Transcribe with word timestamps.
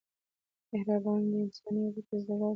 مهرباني 0.71 1.27
د 1.31 1.35
انساني 1.45 1.81
اړیکو 1.89 2.15
زړه 2.25 2.35
دی. 2.39 2.49